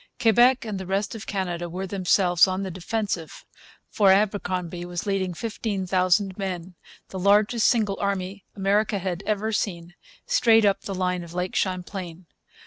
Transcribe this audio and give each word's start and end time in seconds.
Quebec 0.19 0.65
and 0.65 0.79
the 0.79 0.87
rest 0.87 1.13
of 1.13 1.27
Canada 1.27 1.69
were 1.69 1.85
themselves 1.85 2.47
on 2.47 2.63
the 2.63 2.71
defensive; 2.71 3.45
for 3.87 4.09
Abercromby 4.11 4.83
was 4.83 5.05
leading 5.05 5.35
15,000 5.35 6.35
men 6.39 6.73
the 7.09 7.19
largest 7.19 7.67
single 7.67 7.99
army 8.01 8.43
America 8.55 8.97
had 8.97 9.21
ever 9.27 9.51
seen 9.51 9.93
straight 10.25 10.65
up 10.65 10.81
the 10.81 10.95
line 10.95 11.23
of 11.23 11.35
Lake 11.35 11.55
Champlain. 11.55 12.25